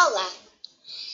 [0.00, 0.32] Olá,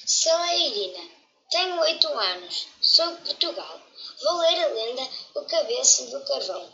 [0.07, 1.11] sou a Irina,
[1.51, 3.81] tenho oito anos, sou de Portugal.
[4.23, 5.03] Vou ler a lenda
[5.35, 6.71] O Cabeça do Carvão.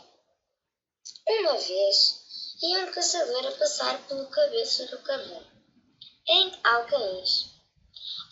[1.25, 5.41] Uma vez ia um caçador a passar pelo Cabeça do Carvão,
[6.27, 7.45] em Alcaíns.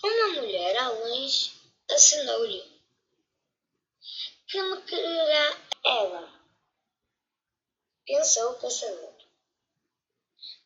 [0.03, 1.53] Uma mulher ao longe
[1.89, 2.83] acenou-lhe.
[4.49, 6.33] Que me quererá ela?
[8.05, 9.13] Pensou o caçador.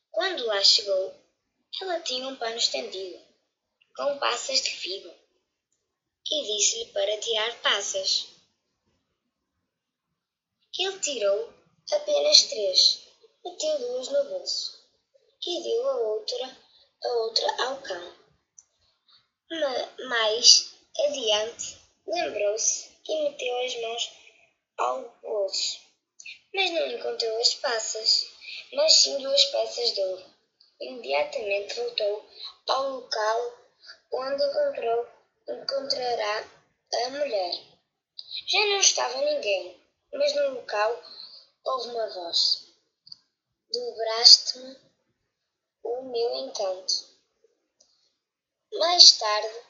[0.09, 1.22] Quando lá chegou,
[1.81, 3.19] ela tinha um pano estendido,
[3.95, 5.11] com passas de figo,
[6.31, 8.27] e disse-lhe para tirar passas.
[10.77, 11.53] Ele tirou
[11.91, 13.07] apenas três,
[13.43, 14.83] meteu duas no bolso
[15.45, 16.57] e deu a outra,
[17.03, 18.15] a outra ao cão.
[20.07, 24.11] Mais adiante, lembrou-se e meteu as mãos
[24.77, 25.79] ao bolso,
[26.53, 28.27] mas não encontrou as passas,
[28.73, 30.33] mas sim duas peças de ouro
[30.79, 32.29] imediatamente voltou
[32.67, 33.57] ao local
[34.11, 35.07] onde encontrou,
[35.47, 36.49] encontrará
[36.93, 37.53] a mulher.
[38.47, 39.81] Já não estava ninguém,
[40.13, 41.03] mas no local
[41.65, 42.73] houve uma voz.
[43.71, 44.77] Dobraste-me
[45.83, 46.93] o meu encanto.
[48.73, 49.61] Mais tarde,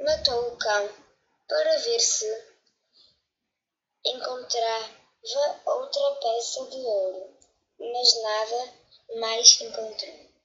[0.00, 0.90] matou o cão
[1.48, 2.44] para ver se
[4.04, 5.06] encontrava
[5.64, 7.36] outra peça de ouro,
[7.78, 8.74] mas nada
[9.20, 10.35] mais encontrou.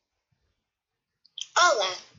[1.62, 2.11] Olá!